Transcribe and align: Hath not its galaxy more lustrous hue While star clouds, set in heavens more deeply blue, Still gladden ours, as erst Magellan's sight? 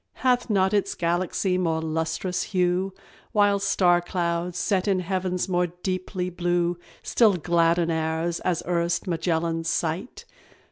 Hath 0.25 0.49
not 0.49 0.73
its 0.73 0.95
galaxy 0.95 1.59
more 1.59 1.79
lustrous 1.79 2.41
hue 2.41 2.91
While 3.33 3.59
star 3.59 4.01
clouds, 4.01 4.57
set 4.57 4.87
in 4.87 5.01
heavens 5.01 5.47
more 5.47 5.67
deeply 5.67 6.31
blue, 6.31 6.79
Still 7.03 7.35
gladden 7.35 7.91
ours, 7.91 8.39
as 8.39 8.63
erst 8.67 9.05
Magellan's 9.05 9.69
sight? 9.69 10.25